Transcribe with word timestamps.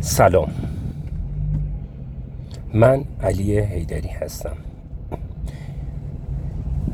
سلام. 0.00 0.48
من 2.74 3.04
علی 3.20 3.58
حیدری 3.58 4.08
هستم. 4.08 4.56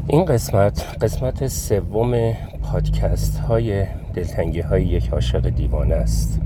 این 0.08 0.24
قسمت 0.24 0.96
قسمت 1.00 1.46
سوم 1.46 2.32
پادکست 2.62 3.38
های 3.38 3.86
دلتنگی 4.14 4.60
های 4.60 4.84
یک 4.84 5.10
عاشق 5.10 5.48
دیوانه 5.48 5.94
است. 5.94 6.40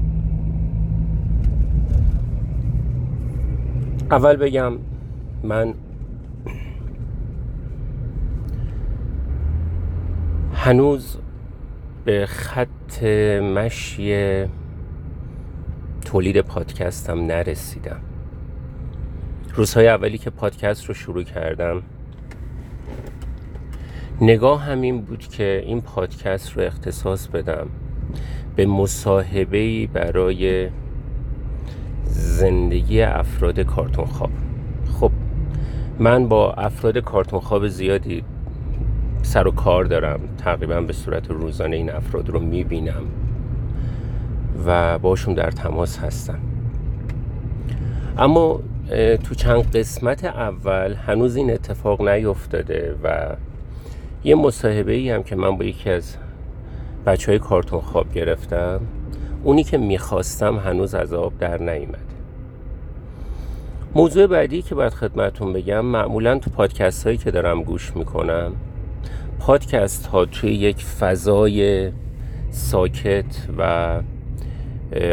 اول 4.11 4.37
بگم 4.37 4.73
من 5.43 5.75
هنوز 10.55 11.19
به 12.05 12.27
خط 12.27 13.03
مشی 13.43 14.45
تولید 16.09 16.41
پادکستم 16.41 17.27
نرسیدم. 17.27 18.01
روزهای 19.55 19.89
اولی 19.89 20.19
که 20.19 20.31
پادکست 20.31 20.85
رو 20.85 20.95
شروع 20.95 21.23
کردم 21.23 21.83
نگاه 24.21 24.63
همین 24.63 25.01
بود 25.03 25.27
که 25.27 25.63
این 25.67 25.81
پادکست 25.81 26.53
رو 26.53 26.63
اختصاص 26.63 27.27
بدم 27.27 27.67
به 28.57 28.67
مصاحبه 28.67 29.87
برای 29.87 30.69
زندگی 32.05 33.03
افراد 33.03 33.61
کارتون 33.61 34.05
خواب 34.05 34.31
خب 35.01 35.11
من 35.99 36.29
با 36.29 36.53
افراد 36.53 36.99
کارتون 36.99 37.41
خواب 37.41 37.69
زیادی 37.69 38.25
سر 39.23 39.47
و 39.47 39.51
کار 39.51 39.85
دارم. 39.85 40.21
تقریبا 40.39 40.81
به 40.81 40.93
صورت 40.93 41.31
روزانه 41.31 41.77
این 41.77 41.91
افراد 41.91 42.29
رو 42.29 42.41
می‌بینم. 42.41 43.28
و 44.67 44.99
باشون 44.99 45.35
در 45.35 45.51
تماس 45.51 45.99
هستم. 45.99 46.39
اما 48.19 48.61
تو 49.25 49.35
چند 49.35 49.77
قسمت 49.77 50.25
اول 50.25 50.95
هنوز 50.95 51.37
این 51.37 51.53
اتفاق 51.53 52.09
نیفتاده 52.09 52.95
و 53.05 53.37
یه 54.25 54.35
مصاحبه 54.35 54.93
ای 54.93 55.11
هم 55.11 55.23
که 55.23 55.37
من 55.37 55.57
با 55.57 55.65
یکی 55.65 55.91
از 55.91 56.17
بچه 57.07 57.33
های 57.33 57.39
کارتون 57.39 57.81
خواب 57.81 58.13
گرفتم 58.13 58.81
اونی 59.45 59.65
که 59.65 59.79
می‌خواستم 59.79 60.57
هنوز 60.57 60.95
از 60.95 61.13
آب 61.13 61.39
در 61.39 61.59
نیومده. 61.59 61.99
موضوع 63.95 64.27
بعدی 64.27 64.63
که 64.63 64.75
باید 64.75 64.95
خدمتون 64.95 65.53
بگم 65.53 65.81
معمولا 65.81 66.39
تو 66.39 66.51
پادکست 66.51 67.05
هایی 67.05 67.17
که 67.17 67.31
دارم 67.31 67.63
گوش 67.63 67.97
می‌کنم 67.97 68.53
پادکست 69.39 70.07
ها 70.07 70.25
توی 70.25 70.51
یک 70.51 70.85
فضای 70.85 71.91
ساکت 72.51 73.49
و 73.59 74.01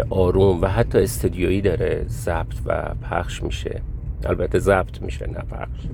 آروم 0.10 0.62
و 0.62 0.68
حتی 0.68 1.00
استودیویی 1.00 1.62
داره 1.62 2.06
ضبط 2.08 2.56
و 2.66 2.94
پخش 3.02 3.44
میشه. 3.44 3.82
البته 4.26 4.60
ضبط 4.60 5.02
میشه 5.02 5.28
نه 5.28 5.40
پخش. 5.40 5.88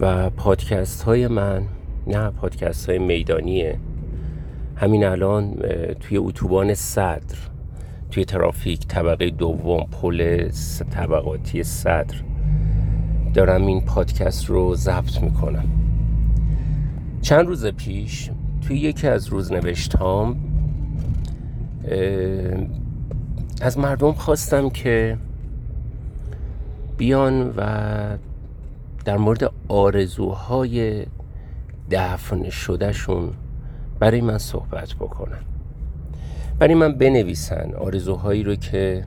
و 0.00 0.30
پادکست 0.30 1.02
های 1.02 1.26
من 1.26 1.62
نه 2.06 2.30
پادکست 2.30 2.90
های 2.90 2.98
میدانیه. 2.98 3.78
همین 4.76 5.04
الان 5.04 5.54
توی 6.00 6.16
اتوبان 6.16 6.74
صدر 6.74 7.36
توی 8.10 8.24
ترافیک 8.24 8.86
طبقه 8.86 9.30
دوم 9.30 9.86
پل 10.02 10.48
طبقاتی 10.90 11.62
صدر 11.62 12.16
دارم 13.34 13.66
این 13.66 13.80
پادکست 13.80 14.46
رو 14.46 14.74
ضبط 14.74 15.22
می‌کنم. 15.22 15.68
چند 17.22 17.46
روز 17.46 17.66
پیش 17.66 18.30
توی 18.66 18.78
یکی 18.78 19.06
از 19.08 19.26
روزنوشت 19.26 19.96
هام 19.96 20.36
از 23.60 23.78
مردم 23.78 24.12
خواستم 24.12 24.70
که 24.70 25.16
بیان 26.96 27.54
و 27.56 28.18
در 29.04 29.16
مورد 29.16 29.52
آرزوهای 29.68 31.06
دفن 31.90 32.50
شدهشون 32.50 33.30
برای 33.98 34.20
من 34.20 34.38
صحبت 34.38 34.94
بکنن. 34.94 35.38
برای 36.58 36.74
من 36.74 36.92
بنویسن 36.94 37.74
آرزوهایی 37.74 38.42
رو 38.42 38.54
که 38.54 39.04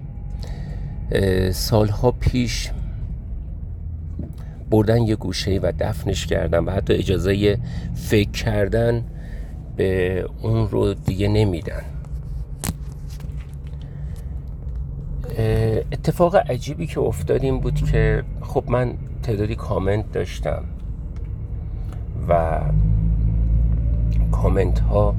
سالها 1.51 2.11
پیش 2.11 2.71
بردن 4.69 5.01
یه 5.01 5.15
گوشه 5.15 5.59
و 5.63 5.71
دفنش 5.79 6.27
کردن 6.27 6.59
و 6.59 6.71
حتی 6.71 6.93
اجازه 6.93 7.57
فکر 7.95 8.31
کردن 8.31 9.03
به 9.75 10.25
اون 10.41 10.69
رو 10.69 10.93
دیگه 10.93 11.27
نمیدن. 11.27 11.83
اتفاق 15.91 16.35
عجیبی 16.35 16.87
که 16.87 16.99
افتاد 16.99 17.43
این 17.43 17.59
بود 17.59 17.75
که 17.75 18.23
خب 18.41 18.63
من 18.67 18.93
تعدادی 19.23 19.55
کامنت 19.55 20.11
داشتم 20.11 20.63
و 22.29 22.61
کامنت 24.31 24.79
ها 24.79 25.15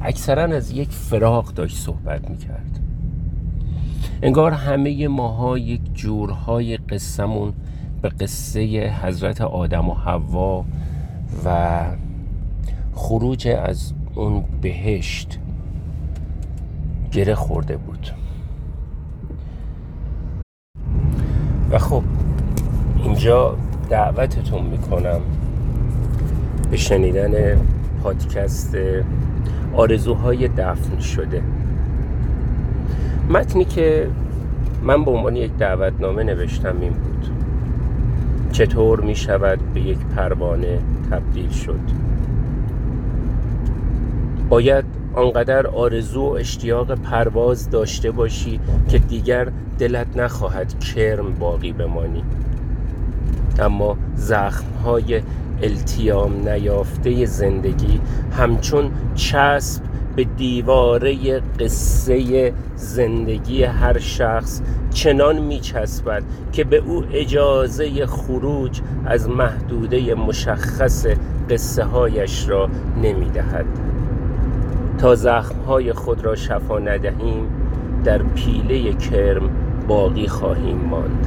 اکثرا 0.00 0.42
از 0.42 0.70
یک 0.70 0.90
فراغ 0.90 1.54
داشت 1.54 1.76
صحبت 1.76 2.30
می‌کرد. 2.30 2.80
انگار 4.22 4.52
همه 4.52 5.08
ماها 5.08 5.58
یک 5.58 5.80
جورهای 5.94 6.76
قصهمون 6.76 7.52
به 8.02 8.08
قصه 8.08 8.90
حضرت 9.02 9.40
آدم 9.40 9.88
و 9.88 9.94
حوا 9.94 10.64
و 11.44 11.80
خروج 12.94 13.48
از 13.48 13.92
اون 14.14 14.44
بهشت 14.60 15.38
گره 17.12 17.34
خورده 17.34 17.76
بود. 17.76 18.10
و 21.70 21.78
خب 21.78 22.02
اینجا 23.04 23.56
دعوتتون 23.90 24.62
می‌کنم 24.62 25.20
به 26.70 26.76
شنیدن 26.76 27.60
پادکست 28.02 28.76
آرزوهای 29.76 30.48
دفن 30.48 31.00
شده. 31.00 31.42
متنی 33.30 33.64
که 33.64 34.08
من 34.82 35.04
به 35.04 35.10
عنوان 35.10 35.36
یک 35.36 35.56
دعوتنامه 35.56 36.24
نوشتم 36.24 36.80
این 36.80 36.92
بود. 36.92 37.30
چطور 38.52 39.00
می 39.00 39.16
شود 39.16 39.58
به 39.74 39.80
یک 39.80 39.98
پروانه 39.98 40.78
تبدیل 41.10 41.50
شد؟ 41.50 41.80
باید 44.52 44.84
آنقدر 45.14 45.66
آرزو 45.66 46.20
و 46.20 46.32
اشتیاق 46.32 46.94
پرواز 46.94 47.70
داشته 47.70 48.10
باشی 48.10 48.60
که 48.88 48.98
دیگر 48.98 49.48
دلت 49.78 50.16
نخواهد 50.16 50.78
کرم 50.78 51.34
باقی 51.34 51.72
بمانی. 51.72 52.24
اما 53.58 53.96
زخمهای 54.14 55.22
التیام 55.62 56.48
نیافته 56.48 57.26
زندگی 57.26 58.00
همچون 58.38 58.90
چسب 59.14 59.82
به 60.16 60.24
دیواره 60.24 61.40
قصه 61.60 62.52
زندگی 62.76 63.64
هر 63.64 63.98
شخص 63.98 64.60
چنان 64.90 65.38
میچسبد 65.38 66.22
که 66.52 66.64
به 66.64 66.76
او 66.76 67.04
اجازه 67.12 68.06
خروج 68.06 68.80
از 69.06 69.28
محدوده 69.28 70.14
مشخص 70.14 71.06
قصه 71.50 71.84
هایش 71.84 72.48
را 72.48 72.68
نمی‌دهد. 73.02 73.91
تا 75.02 75.14
زخمهای 75.14 75.92
خود 75.92 76.24
را 76.24 76.34
شفا 76.34 76.78
ندهیم 76.78 77.46
در 78.04 78.22
پیله 78.22 78.92
کرم 78.92 79.50
باقی 79.88 80.28
خواهیم 80.28 80.76
ماند. 80.76 81.26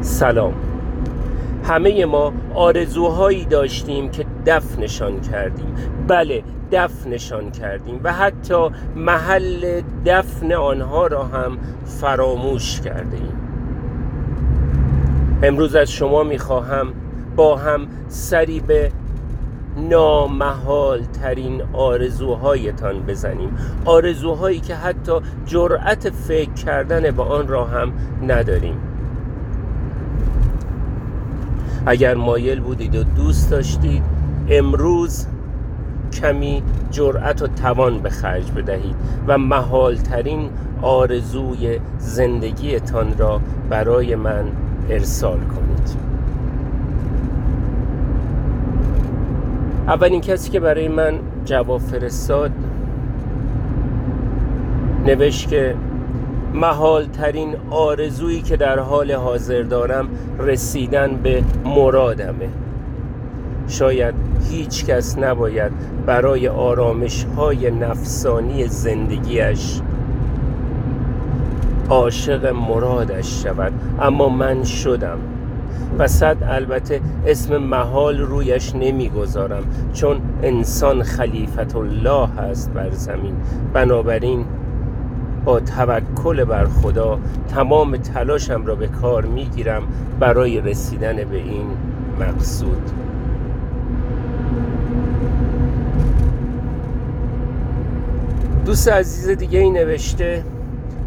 سلام. 0.00 0.54
همه 1.64 2.04
ما 2.04 2.32
آرزوهایی 2.54 3.44
داشتیم 3.44 4.10
که 4.10 4.26
دفنشان 4.46 5.20
کردیم. 5.20 5.74
بله 6.08 6.42
دفنشان 6.72 7.50
کردیم 7.50 8.00
و 8.04 8.12
حتی 8.12 8.68
محل 8.96 9.82
دفن 10.06 10.52
آنها 10.52 11.06
را 11.06 11.24
هم 11.24 11.58
فراموش 11.84 12.80
کرده 12.80 13.18
امروز 15.42 15.74
از 15.74 15.90
شما 15.90 16.22
می‌خواهم 16.22 16.86
با 17.36 17.56
هم 17.56 17.86
سری 18.08 18.60
به 18.60 18.90
نامحال 19.76 21.02
ترین 21.22 21.62
آرزوهایتان 21.72 23.00
بزنیم. 23.00 23.56
آرزوهایی 23.84 24.60
که 24.60 24.74
حتی 24.74 25.12
جرأت 25.46 26.10
فکر 26.10 26.52
کردن 26.52 27.10
به 27.10 27.22
آن 27.22 27.48
را 27.48 27.64
هم 27.64 27.92
نداریم. 28.26 28.76
اگر 31.86 32.14
مایل 32.14 32.60
بودید 32.60 32.96
و 32.96 33.02
دوست 33.02 33.50
داشتید 33.50 34.02
امروز 34.48 35.26
کمی 36.12 36.62
جرأت 36.90 37.42
و 37.42 37.46
توان 37.46 37.98
به 37.98 38.10
خرج 38.10 38.50
بدهید 38.50 38.96
و 39.26 39.38
محالترین 39.38 40.50
آرزوی 40.82 41.80
زندگیتان 41.98 43.18
را 43.18 43.40
برای 43.70 44.14
من 44.14 44.44
ارسال 44.90 45.38
کنید. 45.38 46.03
اولین 49.88 50.20
کسی 50.20 50.50
که 50.50 50.60
برای 50.60 50.88
من 50.88 51.18
جواب 51.44 51.80
فرستاد 51.80 52.50
نوشت 55.06 55.48
که 55.48 55.74
محال 56.54 57.04
ترین 57.04 57.56
آرزویی 57.70 58.42
که 58.42 58.56
در 58.56 58.78
حال 58.78 59.12
حاضر 59.12 59.62
دارم 59.62 60.08
رسیدن 60.38 61.16
به 61.22 61.42
مرادمه. 61.64 62.48
شاید 63.68 64.14
هیچ 64.50 64.86
کس 64.86 65.18
نباید 65.18 65.72
برای 66.06 66.48
آرامش 66.48 67.24
های 67.36 67.70
نفسانی 67.70 68.66
زندگیش 68.66 69.80
عاشق 71.90 72.46
مرادش 72.46 73.42
شود 73.42 73.72
اما 74.00 74.28
من 74.28 74.64
شدم. 74.64 75.18
و 75.98 76.06
صد 76.06 76.36
البته 76.42 77.00
اسم 77.26 77.56
محال 77.56 78.18
رویش 78.18 78.74
نمی‌گذارم 78.74 79.62
چون 79.92 80.20
انسان 80.42 81.02
خلیفت 81.02 81.76
الله 81.76 82.28
هست 82.28 82.72
بر 82.72 82.90
زمین. 82.90 83.34
بنابراین 83.72 84.44
با 85.44 85.60
توکل 85.60 86.44
بر 86.44 86.64
خدا 86.64 87.18
تمام 87.48 87.96
تلاشم 87.96 88.66
را 88.66 88.74
به 88.74 88.86
کار 88.86 89.24
می‌گیرم 89.24 89.82
برای 90.20 90.60
رسیدن 90.60 91.16
به 91.16 91.36
این 91.36 91.66
مقصود. 92.20 92.90
دوست 98.64 98.88
عزیز 98.88 99.28
دیگه 99.28 99.58
ای 99.58 99.70
نوشته؟ 99.70 100.42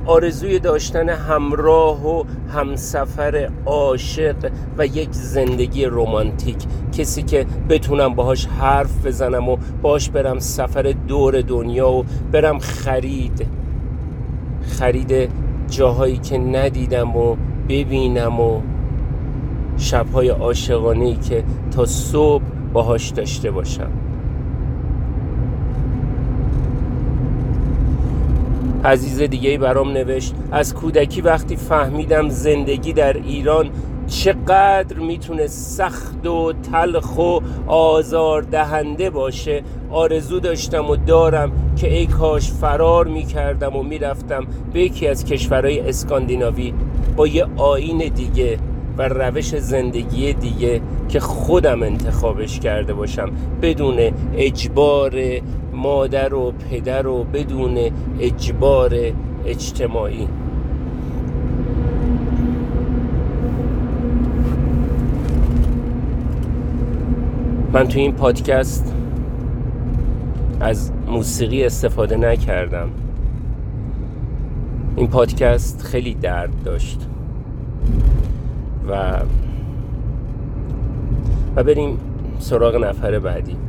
آرزوی 0.07 0.59
داشتن 0.59 1.09
همراه 1.09 2.07
و 2.07 2.23
همسفر 2.49 3.49
عاشق 3.65 4.51
و 4.77 4.85
یک 4.85 5.09
زندگی 5.11 5.85
رمانتیک. 5.85 6.57
کسی 6.97 7.23
که 7.23 7.45
بتونم 7.69 8.13
باهاش 8.13 8.45
حرف 8.45 9.05
بزنم 9.05 9.49
و 9.49 9.57
باش 9.81 10.09
برم 10.09 10.39
سفر 10.39 10.95
دور 11.07 11.41
دنیا 11.41 11.91
و 11.91 12.05
برم 12.31 12.59
خرید 12.59 13.47
خرید 14.61 15.29
جاهایی 15.69 16.17
که 16.17 16.37
ندیدم 16.37 17.15
و 17.15 17.35
ببینم 17.69 18.39
و 18.39 18.61
شبهای 19.77 20.29
عاشقانه 20.29 21.15
که 21.15 21.43
تا 21.71 21.85
صبح 21.85 22.43
باهاش 22.73 23.09
داشته 23.09 23.51
باشم. 23.51 24.06
عزیز 28.83 29.21
دیگه 29.21 29.57
برام 29.57 29.91
نوشت 29.91 30.33
از 30.51 30.73
کودکی 30.73 31.21
وقتی 31.21 31.55
فهمیدم 31.55 32.29
زندگی 32.29 32.93
در 32.93 33.13
ایران 33.13 33.69
چقدر 34.07 34.97
می‌تونه 34.99 35.47
سخت 35.47 36.27
و 36.27 36.53
تلخ 36.71 37.17
و 37.17 37.39
آزار 37.67 38.41
دهنده 38.41 39.09
باشه 39.09 39.63
آرزو 39.91 40.39
داشتم 40.39 40.89
و 40.89 40.95
دارم 40.95 41.51
که 41.75 41.93
ای 41.93 42.05
کاش 42.05 42.51
فرار 42.51 43.07
می‌کردم 43.07 43.75
و 43.75 43.83
می‌رفتم 43.83 44.47
به 44.73 44.81
یکی 44.81 45.07
از 45.07 45.25
کشورهای 45.25 45.79
اسکاندیناوی 45.79 46.73
با 47.15 47.27
یه 47.27 47.45
آین 47.57 47.97
دیگه 48.15 48.57
و 48.97 49.01
روش 49.07 49.55
زندگی 49.55 50.33
دیگه 50.33 50.81
که 51.09 51.19
خودم 51.19 51.83
انتخابش 51.83 52.59
کرده 52.59 52.93
باشم 52.93 53.31
بدون 53.61 53.99
اجبار 54.37 55.11
مادر 55.77 56.33
و 56.33 56.51
پدر 56.51 57.07
و 57.07 57.23
بدون 57.23 57.77
اجبار 58.19 58.95
اجتماعی. 59.45 60.27
من 67.73 67.87
تو 67.87 67.99
این 67.99 68.11
پادکست 68.11 68.93
از 70.59 70.91
موسیقی 71.07 71.65
استفاده 71.65 72.17
نکردم. 72.17 72.89
این 74.95 75.07
پادکست 75.07 75.81
خیلی 75.81 76.13
درد 76.13 76.63
داشت. 76.65 77.07
و 78.89 79.19
و 81.55 81.63
بریم 81.63 81.97
سراغ 82.39 82.75
نفر 82.75 83.19
بعدی. 83.19 83.66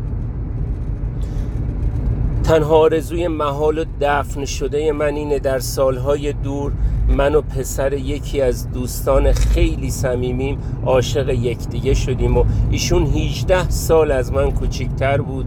تنها 2.48 2.76
آرزوی 2.76 3.28
محال 3.28 3.78
و 3.78 3.84
دفن 4.00 4.44
شده 4.44 4.92
من 4.92 5.14
اینه 5.14 5.38
در 5.38 5.58
سالهای 5.58 6.32
دور 6.32 6.72
من 7.08 7.34
و 7.34 7.40
پسر 7.40 7.92
یکی 7.92 8.40
از 8.40 8.70
دوستان 8.70 9.32
خیلی 9.32 9.90
صمیمیم 9.90 10.58
عاشق 10.86 11.28
یکدیگه 11.28 11.94
شدیم 11.94 12.36
و 12.36 12.44
ایشون 12.70 13.06
18 13.06 13.70
سال 13.70 14.10
از 14.10 14.32
من 14.32 14.50
کوچیکتر 14.50 15.20
بود. 15.20 15.46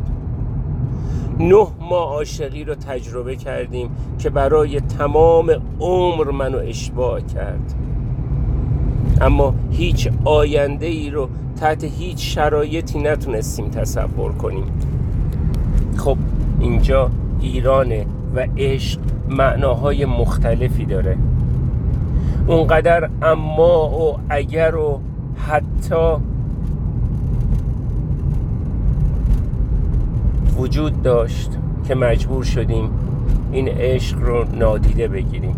نه 1.40 1.68
ماه 1.80 2.14
عاشقی 2.14 2.64
رو 2.64 2.76
تجربه 2.76 3.36
کردیم 3.36 3.90
که 4.20 4.30
برای 4.30 4.80
تمام 4.80 5.52
عمر 5.80 6.32
منو 6.32 6.58
اشباع 6.58 7.20
کرد. 7.20 7.74
اما 9.22 9.56
هیچ 9.72 10.10
آینده 10.26 10.86
ای 10.86 11.10
رو 11.10 11.30
تحت 11.60 11.84
هیچ 11.84 12.36
شرایطی 12.36 13.00
نتونستیم 13.00 13.70
تصور 13.70 14.32
کنیم. 14.32 14.66
خب 15.98 16.18
اینجا 16.62 17.10
ایرانه 17.40 18.06
و 18.36 18.48
عشق 18.58 19.00
معناهای 19.30 20.06
مختلفی 20.06 20.86
داره. 20.86 21.18
اونقدر 22.48 23.10
اما 23.22 23.90
و 23.90 24.18
اگر 24.30 24.76
و 24.76 25.00
حتی 25.48 26.18
وجود 30.58 31.02
داشت 31.02 31.52
که 31.88 31.96
مجبور 31.96 32.44
شدیم 32.44 32.90
این 33.52 33.68
عشق 33.68 34.18
رو 34.20 34.46
نادیده 34.56 35.08
بگیریم. 35.08 35.56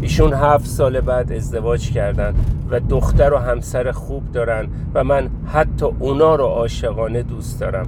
ایشون 0.00 0.32
هفت 0.32 0.66
سال 0.66 1.00
بعد 1.00 1.32
ازدواج 1.32 1.90
کردن 1.90 2.34
و 2.70 2.80
دختر 2.80 3.32
و 3.32 3.38
همسر 3.38 3.92
خوب 3.92 4.32
دارن 4.32 4.66
و 4.94 5.04
من 5.04 5.28
حتی 5.46 5.86
اونا 5.98 6.34
رو 6.34 6.44
عاشقانه 6.44 7.22
دوست 7.22 7.60
دارم. 7.60 7.86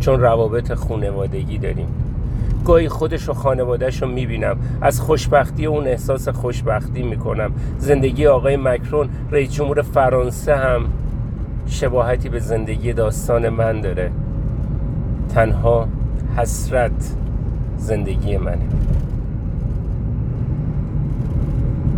چون 0.00 0.20
روابط 0.20 0.72
خونوادگی 0.72 1.58
داریم. 1.58 1.86
گاهی 2.64 2.88
خودش 2.88 3.28
و 3.28 3.32
خانوادهش 3.32 4.02
رو 4.02 4.08
می‌بینم. 4.08 4.56
از 4.80 5.00
خوشبختی 5.00 5.66
اون 5.66 5.86
احساس 5.86 6.28
خوشبختی 6.28 7.02
می‌کنم. 7.02 7.50
زندگی 7.78 8.26
آقای 8.26 8.56
مکرون 8.56 9.08
رئیس 9.30 9.52
جمهور 9.52 9.82
فرانسه 9.82 10.56
هم 10.56 10.80
شباهتی 11.66 12.28
به 12.28 12.38
زندگی 12.38 12.92
داستان 12.92 13.48
من 13.48 13.80
داره. 13.80 14.10
تنها 15.28 15.88
حسرت 16.36 17.14
زندگی 17.76 18.36
منه. 18.36 18.66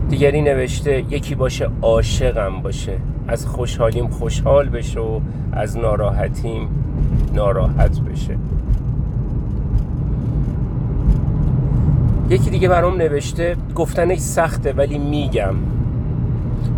دیگری 0.08 0.42
نوشته 0.42 1.04
یکی 1.10 1.34
باشه 1.34 1.68
عاشقم 1.82 2.62
باشه. 2.62 2.96
از 3.28 3.46
خوشحالیم 3.46 4.08
خوشحال 4.08 4.68
بشه 4.68 5.00
و 5.00 5.20
از 5.52 5.78
ناراحتیم 5.78 6.68
ناراحت 7.34 8.00
بشه. 8.00 8.36
یکی 12.30 12.50
دیگه 12.50 12.68
برام 12.68 12.96
نوشته 12.96 13.56
گفتنش 13.74 14.18
سخته 14.18 14.72
ولی 14.72 14.98
میگم. 14.98 15.54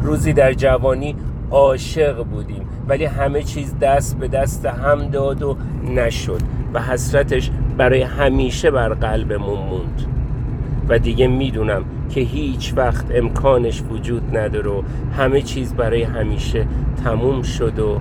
روزی 0.02 0.32
در 0.32 0.52
جوانی 0.52 1.14
عاشق 1.50 2.24
بودیم 2.24 2.62
ولی 2.88 3.04
همه 3.04 3.42
چیز 3.42 3.78
دست 3.78 4.18
به 4.18 4.28
دست 4.28 4.66
هم 4.66 5.08
داد 5.08 5.42
و 5.42 5.56
نشد 5.94 6.40
و 6.74 6.82
حسرتش 6.82 7.50
برای 7.76 8.02
همیشه 8.02 8.70
بر 8.70 8.88
قلبمون 8.88 9.58
موند. 9.58 10.02
و 10.88 10.98
دیگه 10.98 11.26
می‌دونم 11.26 11.84
که 12.10 12.20
هیچ 12.20 12.72
وقت 12.76 13.04
امکانش 13.14 13.82
وجود 13.90 14.36
نداره 14.36 14.70
و 14.70 14.82
همه 15.16 15.42
چیز 15.42 15.74
برای 15.74 16.02
همیشه 16.02 16.66
تموم 17.04 17.42
شد 17.42 17.78
و 17.78 18.00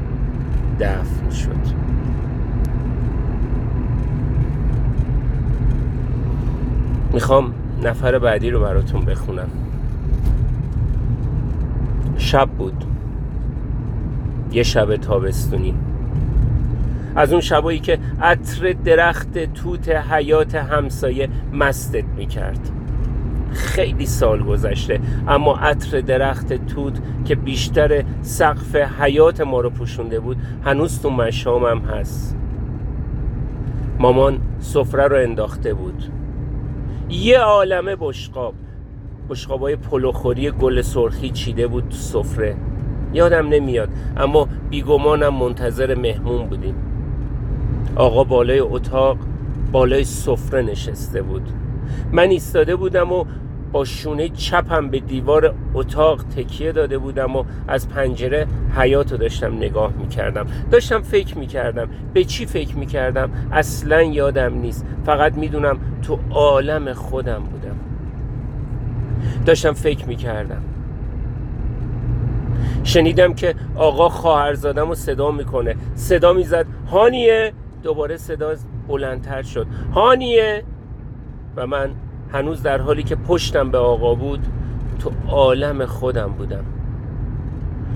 دفن 0.80 1.30
شد. 1.30 1.81
می‌خوام 7.14 7.54
نفر 7.84 8.20
بعدی 8.20 8.50
رو 8.50 8.60
براتون 8.62 9.06
بخونم. 9.06 9.50
شب 12.18 12.50
بود. 12.50 12.86
یه 14.52 14.64
شب 14.64 14.96
تابستونی. 14.96 15.74
از 17.16 17.32
اون 17.32 17.42
شبایی 17.42 17.80
که 17.80 18.00
عطر 18.22 18.76
درخت 18.86 19.54
توت 19.54 19.90
حیات 19.90 20.56
همسایه 20.56 21.30
مستت 21.54 22.06
می‌کرد. 22.18 22.70
خیلی 23.54 24.06
سال 24.06 24.44
گذشته 24.44 25.00
اما 25.28 25.56
عطر 25.56 26.02
درخت 26.02 26.54
توت 26.54 27.02
که 27.26 27.36
بیشتر 27.36 28.04
سقف 28.22 28.76
حیات 28.76 29.42
ما 29.42 29.62
رو 29.62 29.70
پوشونده 29.70 30.20
بود 30.20 30.38
هنوز 30.66 31.02
تو 31.02 31.10
مشامم 31.10 31.80
هست. 31.80 32.38
مامان 34.00 34.40
سفره 34.60 35.08
رو 35.08 35.18
انداخته 35.18 35.74
بود. 35.74 36.04
یه 37.12 37.40
عالمه 37.40 37.96
بشقاب. 38.00 38.54
بشقابای 39.30 39.76
پلوخوری 39.76 40.52
گل 40.52 40.82
سرخی 40.82 41.30
چیده 41.30 41.68
بود 41.68 41.84
تو 41.90 41.96
سفره. 41.96 42.56
یادم 43.14 43.48
نمیاد 43.48 43.90
اما 44.18 44.48
بیگمانم 44.70 45.34
منتظر 45.34 45.96
مهمون 45.96 46.48
بودیم. 46.48 46.76
آقا 47.96 48.24
بالای 48.24 48.60
اتاق 48.60 49.18
بالای 49.72 50.04
سفره 50.04 50.62
نشسته 50.62 51.22
بود. 51.22 51.50
من 52.12 52.30
ایستاده 52.30 52.76
بودم 52.76 53.12
و 53.12 53.26
با 53.72 53.86
شونه 53.86 54.30
چپم 54.30 54.90
به 54.90 55.00
دیوار 55.00 55.56
اتاق 55.74 56.24
تکیه 56.24 56.72
داده 56.72 56.98
بودم 56.98 57.36
و 57.36 57.44
از 57.68 57.90
پنجره 57.90 58.48
حیات 58.76 59.12
رو 59.12 59.18
داشتم 59.18 59.56
نگاه 59.56 59.94
می‌کردم. 59.94 60.46
داشتم 60.72 61.02
فکر 61.02 61.38
می‌کردم. 61.38 61.90
به 62.14 62.24
چی 62.24 62.46
فکر 62.46 62.78
می‌کردم؟ 62.78 63.32
اصلا 63.52 64.02
یادم 64.02 64.54
نیست. 64.54 64.86
فقط 65.06 65.34
می‌دونم 65.34 65.78
تو 66.02 66.20
عالم 66.32 66.94
خودم 66.94 67.44
بودم. 67.44 67.76
داشتم 69.46 69.74
فکر 69.74 70.06
می‌کردم. 70.06 70.64
شنیدم 72.84 73.34
که 73.34 73.56
آقا 73.76 74.10
خواهرزادم 74.10 74.90
رو 74.90 74.96
صدا 74.96 75.32
می‌کنه. 75.32 75.76
صدا 75.96 76.34
می‌زد 76.34 76.66
هانیه! 76.92 77.54
دوباره 77.84 78.18
صدا 78.18 78.56
بلندتر 78.88 79.42
شد. 79.42 79.68
هانیه! 79.94 80.64
و 81.56 81.68
من 81.68 81.90
هنوز 82.34 82.64
در 82.64 82.82
حالی 82.82 83.04
که 83.04 83.16
پشتم 83.16 83.72
به 83.72 83.78
آقا 83.78 84.16
بود 84.16 84.48
تو 85.00 85.12
عالم 85.28 85.86
خودم 85.86 86.28
بودم. 86.28 86.66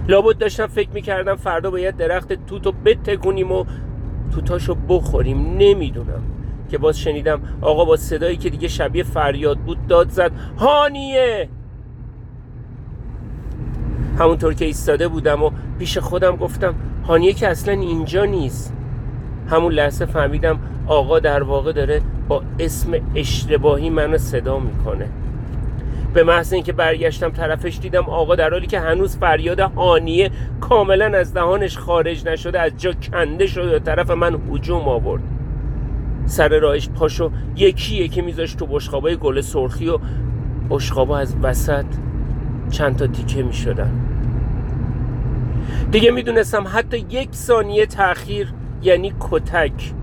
لابد 0.08 0.38
داشتم 0.38 0.68
فکر 0.68 0.90
می‌کردم 0.90 1.36
فردا 1.36 1.72
باید 1.72 1.98
درخت 1.98 2.34
توتو 2.48 2.72
بتکونیم 2.86 3.52
و 3.52 3.66
توتاشو 4.32 4.76
بخوریم. 4.76 5.58
نمی‌دونم 5.58 6.24
که 6.70 6.78
باز 6.78 7.00
شنیدم 7.00 7.42
آقا 7.62 7.86
با 7.86 7.98
صدایی 7.98 8.38
که 8.38 8.50
دیگه 8.50 8.68
شبیه 8.68 9.04
فریاد 9.04 9.58
بود 9.58 9.88
داد 9.88 10.10
زد 10.10 10.32
هانیه! 10.58 11.50
همونطور 14.20 14.54
که 14.54 14.66
ایستاده 14.66 15.08
بودم 15.08 15.44
و 15.44 15.52
پیش 15.80 15.98
خودم 15.98 16.36
گفتم 16.36 16.76
هانیه 17.08 17.34
که 17.34 17.48
اصلا 17.48 17.74
اینجا 17.74 18.26
نیست. 18.26 18.75
همون 19.50 19.74
لحظه 19.74 20.06
فهمیدم 20.06 20.60
آقا 20.88 21.20
در 21.20 21.44
واقع 21.44 21.72
داره 21.72 22.02
با 22.28 22.42
اسم 22.60 22.92
اشتباهی 23.16 23.90
منو 23.90 24.18
صدا 24.18 24.60
می‌کنه. 24.60 25.10
به 26.14 26.24
محض 26.24 26.54
اینکه 26.54 26.74
برگشتم 26.74 27.30
طرفش 27.30 27.80
دیدم 27.82 28.04
آقا 28.04 28.36
در 28.36 28.50
حالی 28.50 28.68
که 28.68 28.80
هنوز 28.80 29.18
فریاد 29.18 29.60
هانیه 29.60 30.30
کاملا 30.62 31.18
از 31.18 31.34
دهانش 31.34 31.78
خارج 31.78 32.28
نشده 32.28 32.60
از 32.60 32.72
جا 32.78 32.94
کنده 32.94 33.48
شده 33.48 33.76
و 33.76 33.80
طرف 33.80 34.12
من 34.12 34.40
هجوم 34.52 34.88
آورد. 34.88 35.22
سر 36.26 36.60
راهش 36.60 36.90
پاشو 36.90 37.32
یکی 37.56 37.96
یکی 37.96 38.22
میذاشت 38.22 38.60
تو 38.60 38.66
بشخابای 38.66 39.16
گل 39.16 39.42
سرخی 39.42 39.90
و 39.90 40.00
بشخابا 40.70 41.18
از 41.18 41.36
وسط 41.42 41.86
چند 42.70 42.96
تا 42.96 43.08
تیکه 43.08 43.44
می‌شدن. 43.44 43.92
دیگه 45.92 46.12
می‌دونستم 46.12 46.64
حتی 46.68 46.98
یک 46.98 47.30
ثانیه 47.34 47.86
تاخیر 47.86 48.54
یعنی 48.86 49.14
کتک. 49.20 49.94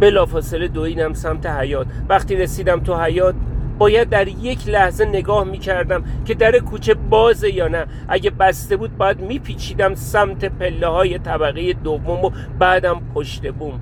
بلافاصله 0.00 0.68
دویدم 0.68 1.12
سمت 1.12 1.46
حیات 1.46 1.86
وقتی 2.08 2.36
رسیدم 2.36 2.80
تو 2.80 2.96
حیات 2.96 3.34
باید 3.78 4.08
در 4.08 4.28
یک 4.28 4.68
لحظه 4.68 5.04
نگاه 5.04 5.44
می‌کردم 5.44 6.04
که 6.24 6.34
در 6.34 6.58
کوچه 6.58 6.94
بازه 6.94 7.54
یا 7.54 7.68
نه. 7.68 7.86
اگه 8.08 8.30
بسته 8.30 8.76
بود 8.76 8.96
باید 8.96 9.20
میپیچیدم 9.20 9.94
سمت 9.94 10.44
پله 10.44 10.86
های 10.86 11.18
طبقه 11.18 11.72
دوم 11.72 12.24
و 12.24 12.30
بعدم 12.58 13.00
پشت 13.14 13.52
بوم. 13.52 13.80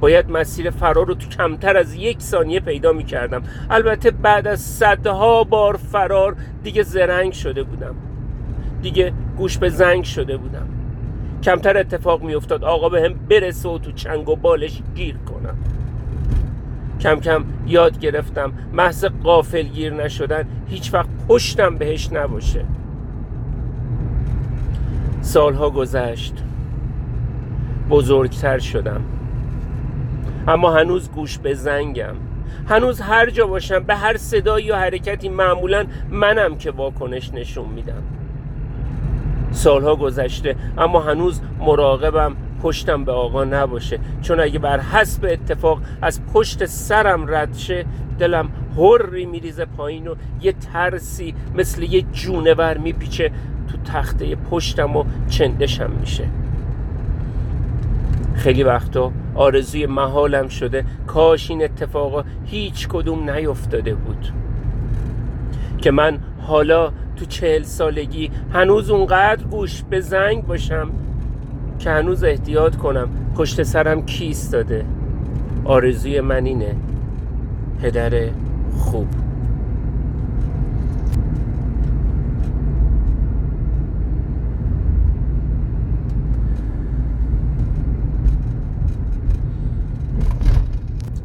باید 0.00 0.30
مسیر 0.30 0.70
فرار 0.70 1.06
رو 1.06 1.14
تو 1.14 1.28
کمتر 1.28 1.76
از 1.76 1.94
یک 1.94 2.22
ثانیه 2.22 2.60
پیدا 2.60 2.92
می‌کردم. 2.92 3.42
البته 3.70 4.10
بعد 4.10 4.46
از 4.46 4.60
صدها 4.60 5.44
بار 5.44 5.76
فرار 5.76 6.36
دیگه 6.62 6.82
زرنگ 6.82 7.32
شده 7.32 7.62
بودم. 7.62 7.94
دیگه 8.82 9.12
گوش 9.36 9.58
به 9.58 9.68
زنگ 9.68 10.04
شده 10.04 10.36
بودم. 10.36 10.79
کمتر 11.42 11.78
اتفاق 11.78 12.22
میافتاد. 12.22 12.64
آقا 12.64 12.88
به 12.88 13.02
هم 13.02 13.14
برسه 13.28 13.68
و 13.68 13.78
تو 13.78 13.92
چنگ 13.92 14.28
و 14.28 14.36
بالش 14.36 14.82
گیر 14.94 15.16
کنم. 15.16 15.56
کم 17.00 17.20
کم 17.20 17.44
یاد 17.66 17.98
گرفتم. 17.98 18.52
محض 18.72 19.04
قافل 19.04 19.62
گیر 19.62 19.92
نشدن 19.94 20.44
هیچ 20.68 20.94
وقت 20.94 21.08
پشتم 21.28 21.78
بهش 21.78 22.12
نباشه. 22.12 22.64
سالها 25.20 25.70
گذشت. 25.70 26.34
بزرگتر 27.90 28.58
شدم. 28.58 29.00
اما 30.48 30.72
هنوز 30.72 31.10
گوش 31.10 31.38
به 31.38 31.54
زنگم. 31.54 32.14
هنوز 32.68 33.00
هر 33.00 33.30
جا 33.30 33.46
باشم 33.46 33.78
به 33.78 33.96
هر 33.96 34.16
صدایی 34.16 34.66
یا 34.66 34.76
حرکتی 34.76 35.28
معمولا 35.28 35.86
منم 36.10 36.56
که 36.56 36.70
واکنش 36.70 37.34
نشون 37.34 37.68
میدم. 37.68 38.02
سالها 39.50 39.96
گذشته 39.96 40.56
اما 40.78 41.00
هنوز 41.00 41.40
مراقبم 41.58 42.36
پشتم 42.62 43.04
به 43.04 43.12
آقا 43.12 43.44
نباشه. 43.44 43.98
چون 44.22 44.40
اگه 44.40 44.58
بر 44.58 44.80
حسب 44.80 45.24
اتفاق 45.30 45.78
از 46.02 46.20
پشت 46.26 46.64
سرم 46.64 47.24
رد 47.28 47.56
شه 47.56 47.84
دلم 48.18 48.48
هری 48.76 49.26
میریزه 49.26 49.64
پایین 49.64 50.08
و 50.08 50.14
یه 50.42 50.52
ترسی 50.52 51.34
مثل 51.54 51.82
یه 51.82 52.02
جونور 52.02 52.78
میپیچه 52.78 53.30
تو 53.68 53.92
تخته 53.92 54.36
پشتم 54.36 54.96
و 54.96 55.04
چندشم 55.28 55.90
میشه. 55.90 56.24
خیلی 58.34 58.62
وقتا 58.62 59.12
آرزوی 59.34 59.86
محالم 59.86 60.48
شده 60.48 60.84
کاش 61.06 61.50
این 61.50 61.64
اتفاقا 61.64 62.24
هیچ 62.44 62.88
کدوم 62.88 63.30
نیفتاده 63.30 63.94
بود. 63.94 64.32
که 65.78 65.90
من 65.90 66.18
حالا 66.40 66.92
تو 67.20 67.26
چهل 67.26 67.62
سالگی 67.62 68.30
هنوز 68.52 68.90
اونقدر 68.90 69.44
گوش 69.44 69.82
به 69.82 70.00
زنگ 70.00 70.46
باشم 70.46 70.90
که 71.78 71.90
هنوز 71.90 72.24
احتیاط 72.24 72.76
کنم. 72.76 73.08
پشت 73.36 73.62
سرم 73.62 74.06
کیست 74.06 74.52
داده. 74.52 74.84
آرزوی 75.64 76.20
من 76.20 76.44
اینه. 76.44 76.76
پدر 77.82 78.28
خوب. 78.76 79.06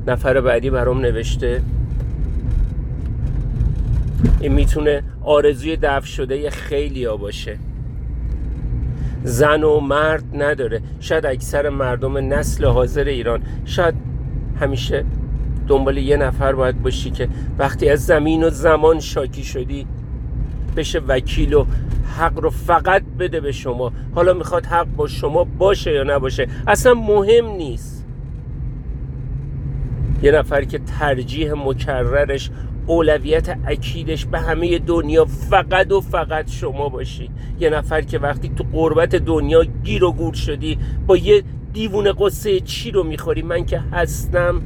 نفر 0.07 0.41
بعدی 0.41 0.69
برام 0.69 0.99
نوشته. 0.99 1.61
این 4.39 4.53
می‌تونه 4.53 5.03
آرزوی 5.25 5.77
دفع 5.81 6.05
شده 6.05 6.49
خیلی 6.49 7.05
ها 7.05 7.17
باشه. 7.17 7.57
زن 9.23 9.63
و 9.63 9.79
مرد 9.79 10.23
نداره. 10.33 10.81
شاید 10.99 11.25
اکثر 11.25 11.69
مردم 11.69 12.33
نسل 12.33 12.65
حاضر 12.65 13.03
ایران. 13.03 13.41
شاید 13.65 13.95
همیشه 14.59 15.05
دنبال 15.67 15.97
یه 15.97 16.17
نفر 16.17 16.53
باید 16.53 16.81
باشی 16.81 17.11
که 17.11 17.29
وقتی 17.57 17.89
از 17.89 18.05
زمین 18.05 18.43
و 18.43 18.49
زمان 18.49 18.99
شاکی 18.99 19.43
شدی 19.43 19.87
بشه 20.75 20.99
وکیل 20.99 21.53
و 21.53 21.65
حق 22.17 22.39
رو 22.39 22.49
فقط 22.49 23.03
بده 23.19 23.39
به 23.39 23.51
شما. 23.51 23.91
حالا 24.15 24.33
می‌خواد 24.33 24.65
حق 24.65 24.87
با 24.95 25.07
شما 25.07 25.43
باشه 25.43 25.93
یا 25.93 26.03
نباشه 26.03 26.47
اصلا 26.67 26.93
مهم 26.93 27.45
نیست. 27.45 28.05
یه 30.21 30.31
نفر 30.31 30.63
که 30.63 30.79
ترجیح 30.79 31.53
مکررش 31.53 32.49
اولویت 32.87 33.57
اکیدش 33.67 34.25
به 34.25 34.39
همه 34.39 34.79
دنیا 34.79 35.25
فقط 35.25 35.91
و 35.91 36.01
فقط 36.01 36.49
شما 36.49 36.89
باشی. 36.89 37.29
یه 37.59 37.69
نفر 37.69 38.01
که 38.01 38.19
وقتی 38.19 38.49
تو 38.49 38.65
قربت 38.73 39.15
دنیا 39.15 39.63
گیر 39.63 40.03
و 40.03 40.11
گور 40.11 40.33
شدی 40.33 40.77
با 41.07 41.17
یه 41.17 41.43
دیوون 41.73 42.11
قصه 42.11 42.59
چی 42.59 42.91
رو 42.91 43.03
می‌خوری؟ 43.03 43.41
من 43.41 43.65
که 43.65 43.79
هستم 43.79 44.61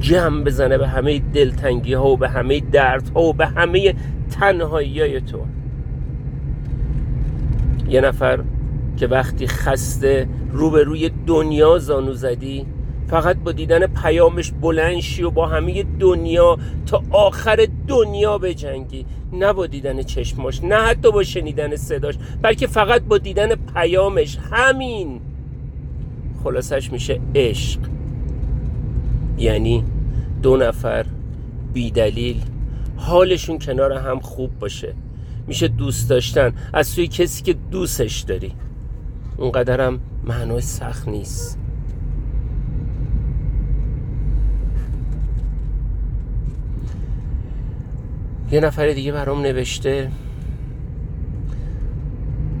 جمع 0.00 0.44
بزنه 0.44 0.78
به 0.78 0.88
همه 0.88 1.18
دلتنگی 1.18 1.94
ها 1.94 2.08
و 2.08 2.16
به 2.16 2.28
همه 2.28 2.60
درد 2.60 3.08
ها 3.14 3.22
و 3.22 3.32
به 3.32 3.46
همه 3.46 3.94
تنهایی 4.30 5.00
های 5.00 5.20
تو. 5.20 5.38
یه 7.88 8.00
نفر 8.00 8.40
که 8.96 9.06
وقتی 9.06 9.46
خسته 9.46 10.28
روبروی 10.52 11.10
دنیا 11.26 11.78
زانو 11.78 12.12
زدی 12.12 12.66
فقط 13.08 13.36
با 13.36 13.52
دیدن 13.52 13.86
پیامش 13.86 14.52
بلند 14.60 15.00
شی 15.00 15.22
و 15.22 15.30
با 15.30 15.46
همه 15.46 15.82
دنیا 15.82 16.58
تا 16.86 17.02
آخر 17.10 17.68
دنیا 17.88 18.38
بجنگی 18.38 19.06
نه 19.32 19.52
با 19.52 19.66
دیدن 19.66 20.02
چشماش 20.02 20.64
نه 20.64 20.76
حتی 20.76 21.12
با 21.12 21.22
شنیدن 21.22 21.76
صداش 21.76 22.14
بلکه 22.42 22.66
فقط 22.66 23.02
با 23.02 23.18
دیدن 23.18 23.54
پیامش. 23.54 24.38
همین. 24.50 25.20
خلاصش 26.44 26.92
میشه 26.92 27.20
عشق. 27.34 27.80
یعنی 29.38 29.84
دو 30.42 30.56
نفر 30.56 31.06
بیدلیل 31.72 32.42
حالشون 32.96 33.58
کنار 33.58 33.92
هم 33.92 34.20
خوب 34.20 34.58
باشه. 34.58 34.94
میشه 35.46 35.68
دوست 35.68 36.10
داشتن. 36.10 36.52
از 36.72 36.86
سوی 36.86 37.06
کسی 37.06 37.42
که 37.42 37.52
دوستش 37.70 38.20
داری. 38.20 38.52
اونقدرم 39.36 40.00
معنای 40.24 40.60
سخت 40.60 41.08
نیست. 41.08 41.58
یه 48.52 48.60
نفر 48.60 48.88
دیگه 48.88 49.12
برام 49.12 49.42
نوشته. 49.42 50.10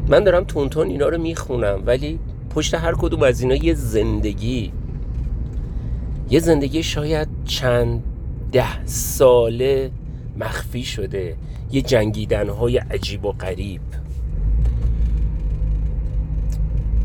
من 0.08 0.24
دارم 0.24 0.44
تونتون 0.44 0.88
اینا 0.88 1.08
رو 1.08 1.18
می‌خونم 1.18 1.82
ولی 1.86 2.18
پشت 2.50 2.74
هر 2.74 2.92
کدوم 2.92 3.22
از 3.22 3.40
اینا 3.40 3.54
یه 3.54 3.74
زندگی. 3.74 4.72
یه 6.30 6.40
زندگی 6.40 6.82
شاید 6.82 7.28
چند 7.44 8.02
ده 8.52 8.86
ساله 8.86 9.90
مخفی 10.38 10.82
شده. 10.82 11.36
یه 11.72 11.82
جنگیدن 11.82 12.48
های 12.48 12.78
عجیب 12.78 13.24
و 13.24 13.32
غریب. 13.32 13.80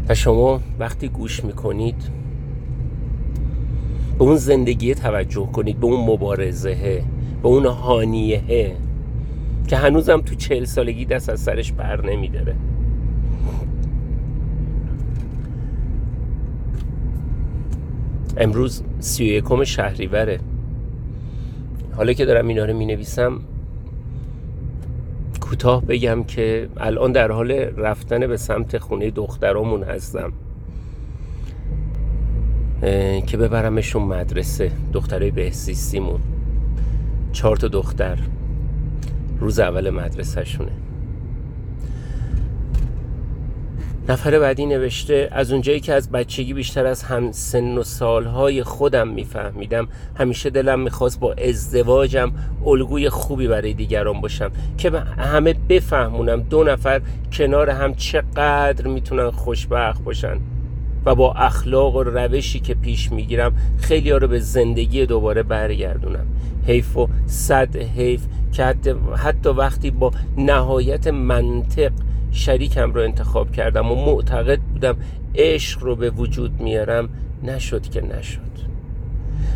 و 0.10 0.16
شما 0.16 0.62
وقتی 0.80 1.08
گوش 1.08 1.44
می‌کنید 1.44 2.04
به 4.18 4.24
اون 4.24 4.36
زندگی 4.36 4.96
توجه 4.96 5.46
کنید 5.46 5.80
به 5.80 5.86
اون 5.86 6.14
مبارزه. 6.14 7.04
به 7.44 7.50
اون 7.50 7.66
هانیه 7.66 8.76
که 9.68 9.78
هنوزم 9.78 10.22
تو 10.22 10.36
چهل 10.36 10.64
سالگی 10.64 11.06
دست 11.06 11.30
از 11.30 11.40
سرش 11.40 11.72
بر 11.72 12.06
نمیداره. 12.06 12.56
امروز 18.38 18.84
سی 19.00 19.24
و 19.24 19.28
یکم 19.28 19.64
شهریوره. 19.64 20.40
حالا 21.96 22.14
که 22.14 22.26
دارم 22.26 22.48
اینا 22.48 22.66
رو 22.66 22.78
می 22.78 22.86
نویسم 22.86 23.40
کوتاه 25.42 25.86
بگم 25.86 26.24
که 26.24 26.70
الان 26.78 27.12
در 27.12 27.32
حال 27.32 27.52
رفتن 27.52 28.28
به 28.28 28.38
سمت 28.38 28.78
خونه 28.78 29.10
دخترامون 29.10 29.84
هستم. 29.84 30.34
که 33.28 33.38
ببرمشون 33.38 34.04
مدرسه 34.04 34.72
دخترای 34.94 35.32
بهزیستیمون. 35.32 36.20
چهار 37.34 37.58
تا 37.58 37.68
دختر. 37.68 38.18
روز 39.40 39.60
اول 39.60 39.90
مدرسهشونه. 39.90 40.72
نفر 44.10 44.40
بعدی 44.40 44.66
نوشته 44.66 45.30
از 45.32 45.52
اونجایی 45.52 45.80
که 45.80 45.94
از 45.94 46.12
بچگی 46.12 46.54
بیشتر 46.54 46.86
از 46.86 47.04
هم 47.04 47.32
سن 47.32 47.78
و 47.78 47.84
سالهای 47.84 48.64
خودم 48.64 49.08
میفهمیدم 49.08 49.88
همیشه 50.16 50.50
دلم 50.50 50.80
می‌خواست 50.80 51.20
با 51.20 51.34
ازدواجم 51.34 52.32
الگوی 52.66 53.10
خوبی 53.10 53.48
برای 53.48 53.74
دیگران 53.74 54.22
باشم 54.22 54.52
که 54.78 54.92
همه 55.18 55.56
بفهمونم 55.70 56.42
دو 56.42 56.64
نفر 56.64 57.02
کنار 57.32 57.70
هم 57.70 57.94
چقدر 57.96 58.88
می‌تونن 58.88 59.32
خوشبخت 59.32 60.04
باشن 60.04 60.38
و 61.06 61.16
با 61.16 61.34
اخلاق 61.34 61.96
و 61.96 62.04
روشی 62.04 62.60
که 62.60 62.74
پیش 62.74 63.12
می‌گیرم 63.12 63.54
خیلی 63.78 64.12
ها 64.12 64.18
رو 64.18 64.28
به 64.28 64.40
زندگی 64.40 65.06
دوباره 65.06 65.44
برگردونم. 65.44 66.26
حیف 66.68 66.98
و 66.98 67.08
صد 67.26 67.76
حیف 67.76 68.26
که 68.52 68.76
حتی 69.18 69.50
وقتی 69.50 69.92
با 69.92 70.12
نهایت 70.38 71.08
منطق 71.08 71.92
شریکم 72.32 72.94
رو 72.94 73.02
انتخاب 73.02 73.52
کردم 73.52 73.92
و 73.92 73.96
معتقد 73.96 74.60
بودم 74.60 74.96
عشق 75.36 75.84
رو 75.84 75.96
به 75.96 76.10
وجود 76.10 76.62
میارم 76.62 77.10
نشد 77.44 77.90
که 77.90 78.02
نشد. 78.02 78.54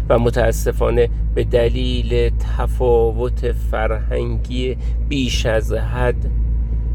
و 0.10 0.20
متاسفانه 0.20 1.10
به 1.36 1.44
دلیل 1.44 2.30
تفاوت 2.30 3.52
فرهنگی 3.52 4.78
بیش 5.10 5.46
از 5.46 5.74
حد 5.74 6.30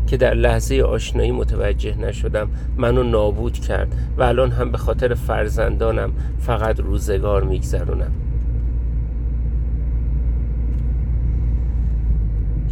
که 0.07 0.17
در 0.17 0.35
لحظه 0.35 0.83
آشنایی 0.83 1.31
متوجه 1.31 1.99
نشدم 1.99 2.51
منو 2.77 3.03
نابود 3.03 3.59
کرد 3.59 3.95
و 4.19 4.23
الان 4.23 4.51
هم 4.51 4.73
به 4.73 4.79
خاطر 4.79 5.15
فرزندانم 5.15 6.13
فقط 6.39 6.81
روزگار 6.81 7.45
میگذرونم. 7.45 8.13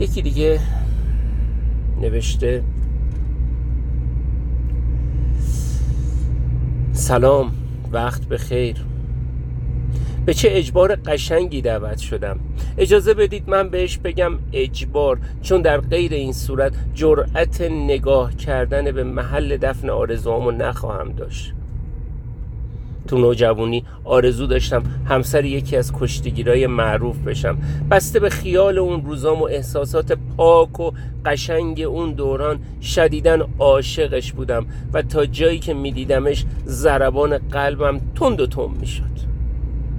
یکی 0.00 0.22
دیگه 0.22 0.60
نوشته. 2.00 2.62
سلام 6.92 7.52
وقت 7.92 8.24
به 8.24 8.38
خیر 8.38 8.76
به 10.26 10.34
چه 10.34 10.48
اجبار 10.52 10.94
قشنگی 10.94 11.62
دعوت 11.62 11.98
شدم. 11.98 12.40
اجازه 12.78 13.14
بدید 13.14 13.48
من 13.48 13.68
بهش 13.68 13.98
بگم 13.98 14.38
اجبار 14.52 15.18
چون 15.42 15.62
در 15.62 15.80
غیر 15.80 16.12
این 16.12 16.32
صورت 16.32 16.72
جرأت 16.94 17.60
نگاه 17.60 18.34
کردن 18.36 18.90
به 18.90 19.04
محل 19.04 19.56
دفن 19.56 19.90
آرزوامو 19.90 20.50
نخواهم 20.50 21.12
داشت. 21.12 21.54
تو 23.10 23.18
نوجوانی 23.18 23.84
آرزو 24.04 24.46
داشتم 24.46 24.82
همسر 25.08 25.44
یکی 25.44 25.76
از 25.76 25.92
کشتیگیرای 26.00 26.66
معروف 26.66 27.18
بشم. 27.18 27.58
بسته 27.90 28.20
به 28.20 28.30
خیال 28.30 28.78
اون 28.78 29.04
روزام 29.04 29.40
و 29.40 29.44
احساسات 29.44 30.18
پاک 30.36 30.80
و 30.80 30.90
قشنگ 31.24 31.80
اون 31.80 32.12
دوران 32.12 32.58
شدیدن 32.82 33.42
عاشقش 33.58 34.32
بودم 34.32 34.66
و 34.92 35.02
تا 35.02 35.26
جایی 35.26 35.58
که 35.58 35.74
میدیدمش 35.74 36.44
ضربان 36.66 37.38
قلبم 37.38 38.00
تند 38.14 38.40
و 38.40 38.46
تند 38.46 38.80
می‌شد. 38.80 39.04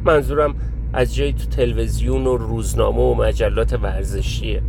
منظورم 0.05 0.55
از 0.93 1.15
جایی 1.15 1.33
تو 1.33 1.45
تلویزیون 1.45 2.27
و 2.27 2.37
روزنامه 2.37 3.01
و 3.01 3.13
مجلات 3.13 3.73
ورزشیه. 3.73 4.61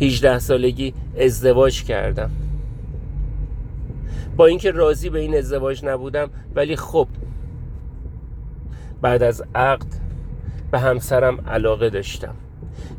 18 0.00 0.38
سالگی 0.38 0.94
ازدواج 1.20 1.84
کردم. 1.84 2.30
با 4.36 4.46
اینکه 4.46 4.70
راضی 4.70 5.10
به 5.10 5.18
این 5.18 5.36
ازدواج 5.36 5.84
نبودم 5.84 6.30
ولی 6.54 6.76
خب 6.76 7.08
بعد 9.02 9.22
از 9.22 9.42
عقد 9.54 9.86
به 10.70 10.78
همسرم 10.78 11.40
علاقه 11.40 11.90
داشتم. 11.90 12.34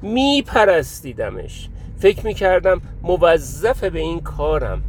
میپرستیدمش. 0.02 1.70
فکر 1.98 2.26
می‌کردم 2.26 2.82
موظف 3.04 3.84
به 3.84 4.00
این 4.00 4.20
کارم. 4.20 4.84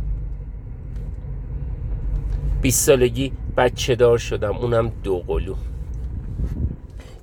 20 2.62 2.86
سالگی 2.86 3.32
بچه 3.56 3.94
دار 3.94 4.18
شدم 4.18 4.56
اونم 4.56 4.92
دو 5.02 5.18
قلو. 5.18 5.54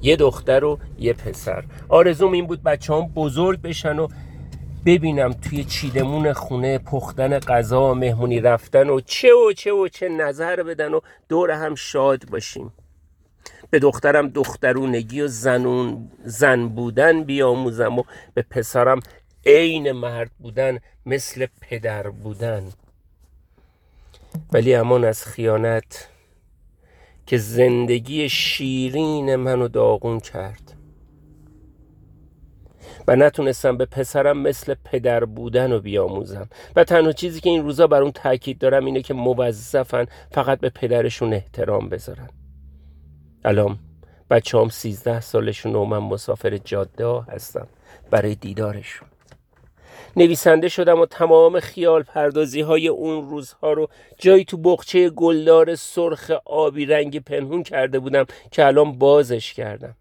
یه 0.01 0.15
دختر 0.15 0.63
و 0.63 0.79
یه 0.99 1.13
پسر. 1.13 1.63
آرزوم 1.89 2.31
این 2.31 2.47
بود 2.47 2.63
بچه 2.63 2.93
هم 2.93 3.01
بزرگ 3.01 3.61
بشن 3.61 3.99
و 3.99 4.07
ببینم 4.85 5.33
توی 5.33 5.63
چیدمون 5.63 6.33
خونه 6.33 6.77
پختن 6.77 7.39
غذا 7.39 7.93
مهمونی 7.93 8.39
رفتن 8.39 8.89
و 8.89 8.99
چه 9.05 9.33
و 9.33 9.53
چه 9.53 9.71
و 9.71 9.87
چه 9.87 10.09
نظر 10.09 10.63
بدن 10.63 10.93
و 10.93 10.99
دور 11.29 11.51
هم 11.51 11.75
شاد 11.75 12.29
باشیم. 12.29 12.73
به 13.69 13.79
دخترم 13.79 14.29
دخترونگی 14.29 15.21
و 15.21 15.27
زنون 15.27 16.11
زن 16.23 16.67
بودن 16.67 17.23
بیاموزم 17.23 17.99
و 17.99 18.03
به 18.33 18.41
پسرم 18.41 18.99
عین 19.45 19.91
مرد 19.91 20.31
بودن 20.39 20.79
مثل 21.05 21.47
پدر 21.61 22.09
بودن. 22.09 22.63
ولی 24.53 24.75
امان 24.75 25.05
از 25.05 25.25
خیانت 25.25 26.09
که 27.25 27.37
زندگی 27.37 28.29
شیرین 28.29 29.35
منو 29.35 29.67
داغون 29.67 30.19
کرد. 30.19 30.80
و 33.07 33.15
نتونستم 33.15 33.77
به 33.77 33.85
پسرم 33.85 34.37
مثل 34.37 34.75
پدر 34.85 35.25
بودن 35.25 35.71
رو 35.71 35.79
بیاموزم. 35.79 36.49
و 36.75 36.83
تنها 36.83 37.11
چیزی 37.11 37.41
که 37.41 37.49
این 37.49 37.63
روزا 37.63 37.87
بر 37.87 38.01
اون 38.01 38.11
تاکید 38.11 38.57
دارم 38.57 38.85
اینه 38.85 39.01
که 39.01 39.13
موظفن 39.13 40.05
فقط 40.31 40.59
به 40.59 40.69
پدرشون 40.69 41.33
احترام 41.33 41.89
بذارن. 41.89 42.29
الان 43.45 43.79
بچه 44.29 44.57
هم 44.57 44.69
سیزده 44.69 45.21
سالشون 45.21 45.75
و 45.75 45.85
من 45.85 45.97
مسافر 45.97 46.57
جاده 46.57 47.05
ها 47.05 47.21
هستم 47.21 47.67
برای 48.11 48.35
دیدارشون. 48.35 49.07
نویسنده 50.17 50.69
شدم 50.69 50.99
و 50.99 51.05
تمام 51.05 51.59
خیال 51.59 52.03
پردازی 52.03 52.61
های 52.61 52.87
اون 52.87 53.29
روزها 53.29 53.73
رو 53.73 53.89
جایی 54.17 54.45
تو 54.45 54.57
بخچه 54.57 55.09
گلدار 55.09 55.75
سرخ 55.75 56.31
آبی 56.45 56.85
رنگی 56.85 57.19
پنهون 57.19 57.63
کرده 57.63 57.99
بودم 57.99 58.25
که 58.51 58.65
الان 58.65 58.97
بازش 58.97 59.53
کردم. 59.53 59.95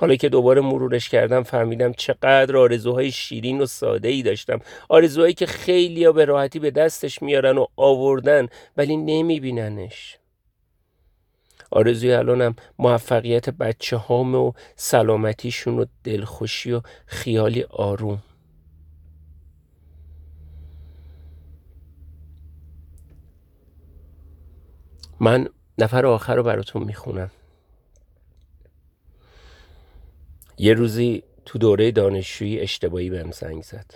حالا 0.00 0.16
که 0.16 0.28
دوباره 0.28 0.60
مرورش 0.60 1.08
کردم 1.08 1.42
فهمیدم 1.42 1.92
چقدر 1.92 2.56
آرزوهای 2.56 3.10
شیرین 3.10 3.60
و 3.60 3.66
ساده 3.66 4.08
ای 4.08 4.22
داشتم. 4.22 4.60
آرزوهایی 4.88 5.34
که 5.34 5.46
خیلی 5.46 6.12
به 6.12 6.24
راحتی 6.24 6.58
به 6.58 6.70
دستش 6.70 7.22
میارن 7.22 7.58
و 7.58 7.66
آوردن 7.76 8.48
ولی 8.76 8.96
نمیبیننش. 8.96 10.18
آرزوی 11.70 12.12
الانم 12.12 12.56
موفقیت 12.78 13.50
بچه 13.50 13.96
هام 13.96 14.34
و 14.34 14.52
سلامتیشون 14.76 15.78
و 15.78 15.84
دلخوشی 16.04 16.72
و 16.72 16.80
خیالی 17.06 17.62
آروم. 17.62 18.22
من 25.20 25.48
نفر 25.78 26.06
آخر 26.06 26.36
رو 26.36 26.42
براتون 26.42 26.84
می‌خونم. 26.84 27.30
یه 30.58 30.74
روزی 30.74 31.22
تو 31.44 31.58
دوره 31.58 31.90
دانشجویی 31.90 32.60
اشتباهی 32.60 33.10
بهم 33.10 33.30
زنگ 33.30 33.62
زد. 33.62 33.94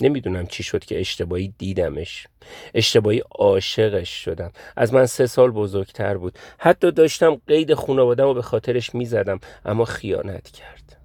نمی‌دونم 0.00 0.46
چی 0.46 0.62
شد 0.62 0.84
که 0.84 1.00
اشتباهی 1.00 1.54
دیدمش. 1.58 2.26
اشتباهی 2.74 3.22
عاشقش 3.30 4.24
شدم. 4.24 4.52
از 4.76 4.94
من 4.94 5.06
سه 5.06 5.26
سال 5.26 5.50
بزرگتر 5.50 6.16
بود. 6.16 6.38
حتی 6.58 6.92
داشتم 6.92 7.40
قید 7.46 7.74
خانوادم 7.74 8.26
و 8.26 8.34
به 8.34 8.42
خاطرش 8.42 8.94
می‌زدم 8.94 9.40
اما 9.64 9.84
خیانت 9.84 10.50
کرد. 10.50 10.96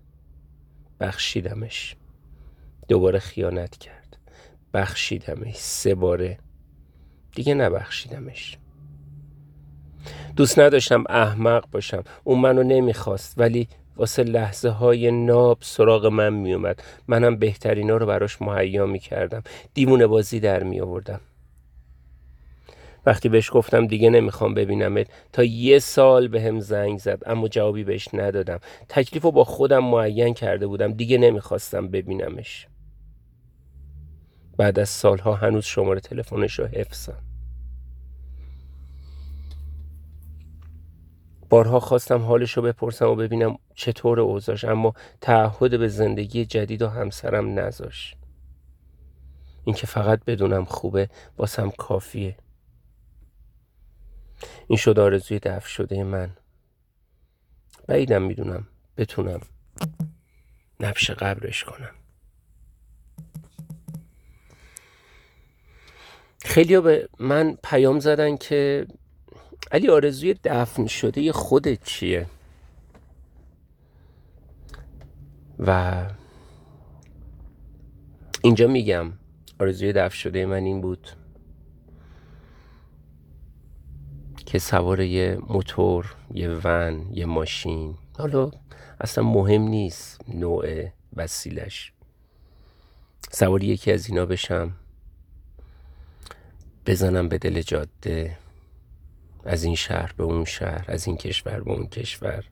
بخشیدمش. 1.00 1.95
دوباره 2.88 3.19
خیانت 3.19 3.78
کرد. 3.78 4.17
بخشیدمش. 4.74 5.56
سه 5.56 5.95
باره. 5.95 6.38
دیگه 7.36 7.54
نبخشیدمش. 7.54 8.58
دوست 10.36 10.60
نداشتم 10.60 11.04
احمق 11.10 11.69
باشم. 11.72 12.04
اون 12.24 12.39
منو 12.39 12.63
نمی‌خواست 12.63 13.34
ولی 13.38 13.67
واسه 13.99 14.23
لحظه 14.23 14.69
های 14.69 15.12
ناب 15.12 15.57
سراغ 15.62 16.05
من 16.05 16.33
میومد 16.33 16.83
منم 17.07 17.35
بهترینا 17.35 17.97
رو 17.97 18.05
براش 18.05 18.41
مهیا 18.41 18.85
می‌کردم. 18.85 19.43
دیمونه 19.73 20.07
بازی 20.07 20.39
در 20.39 20.63
می 20.63 20.81
آوردم 20.81 21.21
وقتی 23.05 23.29
بهش 23.29 23.49
گفتم 23.53 23.88
دیگه 23.88 24.09
نمی‌خوام 24.09 24.53
ببینمت. 24.53 25.07
تا 25.33 25.43
یه 25.43 25.79
سال 25.79 26.27
به 26.27 26.41
هم 26.41 26.59
زنگ 26.59 26.97
زد 26.99 27.23
اما 27.25 27.47
جوابی 27.47 27.83
بهش 27.83 28.07
ندادم. 28.13 28.59
تکلیف 28.89 29.23
رو 29.23 29.31
با 29.31 29.43
خودم 29.43 29.83
معین 29.83 30.33
کرده 30.33 30.67
بودم. 30.67 30.93
دیگه 30.93 31.17
نمی‌خواستم 31.17 31.88
ببینمش. 31.88 32.67
بعد 34.57 34.79
از 34.79 34.89
سالها 34.89 35.33
هنوز 35.33 35.65
شماره 35.65 35.99
تلفنش 35.99 36.59
رو 36.59 36.65
حفظم 36.65 37.29
بارها 41.49 41.79
خواستم 41.79 42.21
حالش 42.21 42.51
رو 42.51 42.63
بپرسم 42.63 43.07
و 43.07 43.15
ببینم 43.15 43.57
چطور 43.75 44.19
اوضاش 44.19 44.65
اما 44.65 44.93
تعهد 45.21 45.79
به 45.79 45.88
زندگی 45.88 46.45
جدید 46.45 46.81
و 46.81 46.88
همسرم 46.89 47.59
نذاش 47.59 48.15
اینکه 49.63 49.88
فقط 49.88 50.25
بدونم 50.25 50.65
خوبه 50.65 51.09
واسم 51.38 51.69
کافیه. 51.69 52.38
این 54.67 54.77
شد 54.77 54.99
آرزوی 54.99 55.39
دفع 55.39 55.67
شده 55.67 56.03
من. 56.03 56.38
بعیدم 57.88 58.21
می‌دونم 58.21 58.67
بتونم 58.97 59.41
نبش 60.79 61.12
قبرش 61.12 61.63
کنم. 61.63 61.91
خیلی 66.41 66.79
به 66.79 67.09
من 67.19 67.57
پیام 67.63 67.99
زدن 67.99 68.38
که 68.38 68.88
علی 69.72 69.89
آرزوی 69.89 70.34
دفن 70.43 70.88
شده 70.88 71.32
خودت 71.32 71.84
چیه؟ 71.84 72.26
و 75.60 76.04
اینجا 78.43 78.67
میگم 78.67 79.13
آرزوی 79.60 79.93
دفن 79.93 80.15
شده 80.15 80.45
من 80.45 80.63
این 80.63 80.82
بود 80.82 81.10
که 84.45 84.60
سوار 84.60 85.02
یه 85.02 85.38
موتور 85.48 86.15
یه 86.34 86.50
ون 86.63 87.10
یه 87.13 87.26
ماشین 87.26 87.95
حالا 88.17 88.52
اصلا 89.02 89.24
مهم 89.24 89.62
نیست 89.62 90.22
نوع 90.28 90.89
وسیلش 91.15 91.93
سوار 93.32 93.63
یکی 93.63 93.91
از 93.91 94.10
اینا 94.10 94.26
بشم 94.26 94.72
بزنم 96.86 97.30
به 97.30 97.38
دل 97.38 97.62
جاده. 97.62 98.38
از 99.49 99.63
این 99.63 99.75
شهر 99.75 100.13
به 100.17 100.23
اون 100.23 100.45
شهر 100.45 100.85
از 100.88 101.07
این 101.07 101.17
کشور 101.17 101.59
به 101.59 101.71
اون 101.71 101.88
کشور. 101.88 102.45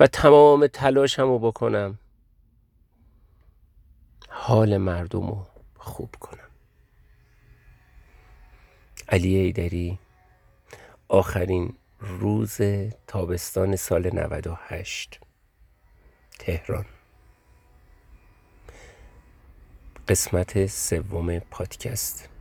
و 0.00 0.06
تمام 0.06 0.66
تلاشم 0.66 1.22
رو 1.22 1.38
بکنم. 1.38 1.98
حال 4.28 4.76
مردم 4.76 5.26
رو 5.26 5.46
خوب 5.76 6.14
کنم. 6.20 6.48
علی 9.08 9.36
ایدری 9.36 9.98
آخرین 11.08 11.76
روز 12.00 12.58
تابستان 13.06 13.76
سال 13.76 14.10
98 14.14 15.20
تهران. 16.38 16.86
قسمت 20.08 20.66
سوم 20.66 21.38
پادکست. 21.38 22.28